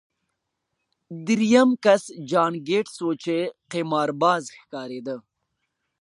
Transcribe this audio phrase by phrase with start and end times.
[1.25, 3.35] درېیم کس جان ګیټس و چې
[3.71, 5.15] قمارباز ښکارېده